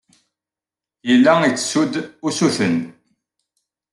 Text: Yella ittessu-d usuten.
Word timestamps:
Yella 1.09 1.33
ittessu-d 1.49 1.93
usuten. 2.27 2.75